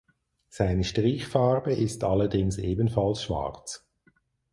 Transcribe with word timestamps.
Seine 0.49 0.83
Strichfarbe 0.83 1.73
ist 1.73 2.03
allerdings 2.03 2.57
ebenfalls 2.57 3.21
schwarz. 3.21 3.85